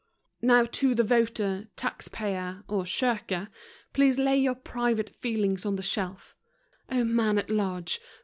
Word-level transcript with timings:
Now 0.41 0.65
to 0.65 0.95
the 0.95 1.03
voter 1.03 1.67
tax 1.75 2.07
payer 2.07 2.63
(or 2.67 2.85
shirker), 2.87 3.49
Please 3.93 4.17
lay 4.17 4.35
your 4.35 4.55
private 4.55 5.11
feelings 5.11 5.63
on 5.63 5.75
the 5.75 5.83
shelf; 5.83 6.35
O 6.91 7.03
Man 7.03 7.37
at 7.37 7.51
large! 7.51 8.01